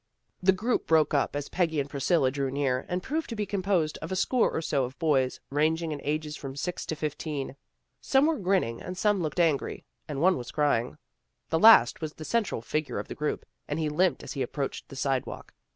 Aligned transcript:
The 0.41 0.51
group 0.51 0.87
broke 0.87 1.13
up 1.13 1.35
as 1.35 1.47
Peggy 1.47 1.79
and 1.79 1.87
Priscilla 1.87 2.31
drew 2.31 2.49
near, 2.49 2.87
and 2.89 3.03
proved 3.03 3.29
to 3.29 3.35
be 3.35 3.45
composed 3.45 3.99
of 4.01 4.11
a 4.11 4.15
score 4.15 4.49
or 4.51 4.59
so 4.59 4.83
of 4.83 4.97
boys, 4.97 5.39
ranging 5.51 5.91
in 5.91 6.01
ages 6.03 6.35
from 6.35 6.55
six 6.55 6.87
to 6.87 6.95
fifteen. 6.95 7.55
Some 8.01 8.25
were 8.25 8.39
grinning 8.39 8.81
and 8.81 8.97
some 8.97 9.21
looked 9.21 9.39
angry. 9.39 9.85
And 10.07 10.19
one 10.19 10.37
was 10.39 10.49
crying. 10.49 10.97
The 11.49 11.59
last 11.59 12.01
was 12.01 12.13
the 12.13 12.25
central 12.25 12.63
figure 12.63 12.97
of 12.97 13.09
the 13.09 13.13
group, 13.13 13.45
and 13.67 13.77
he 13.77 13.89
limped 13.89 14.23
as 14.23 14.33
he 14.33 14.41
approached 14.41 14.89
the 14.89 14.95
sidewalk. 14.95 15.53